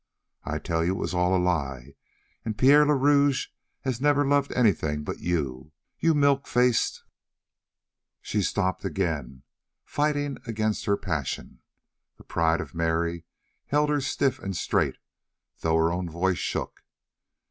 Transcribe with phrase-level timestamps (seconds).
[0.43, 1.93] "I tell you, it was all a lie,
[2.43, 3.49] and Pierre le Rouge
[3.81, 7.03] has never loved anything but you, you milk faced"
[8.23, 9.43] She stopped again,
[9.85, 11.59] fighting against her passion.
[12.17, 13.25] The pride of Mary
[13.67, 14.97] held her stiff and straight,
[15.59, 16.81] though her voice shook.